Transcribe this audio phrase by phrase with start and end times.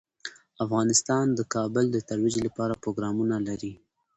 [0.65, 3.73] افغانستان د کابل د ترویج لپاره پروګرامونه لري.